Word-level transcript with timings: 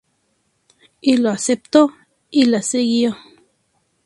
Ilo 1.03 1.29
aceptó 1.29 1.93
y 2.31 2.45
la 2.45 2.63
siguió. 2.63 3.15